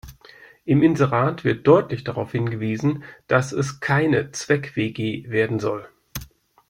[0.65, 5.87] Im Inserat wird deutlich darauf hingewiesen, dass es keine Zweck-WG werden soll.